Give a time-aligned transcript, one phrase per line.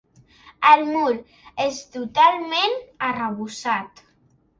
[0.69, 1.11] El mur
[1.65, 2.73] és totalment
[3.09, 4.03] arrebossat.